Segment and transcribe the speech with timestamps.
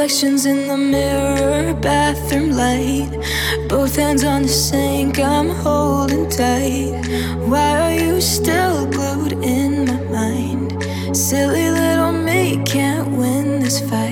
[0.00, 3.10] Reflections in the mirror, bathroom light.
[3.68, 7.04] Both hands on the sink, I'm holding tight.
[7.50, 10.82] Why are you still glued in my mind?
[11.14, 14.09] Silly little me can't win this fight.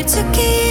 [0.00, 0.69] To keep.